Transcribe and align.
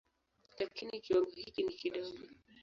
Lakini 0.59 0.99
kiwango 1.01 1.31
hiki 1.35 1.63
ni 1.63 1.73
kidogo. 1.73 2.17